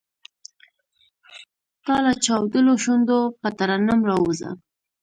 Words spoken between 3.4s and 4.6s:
ترنم راووځه!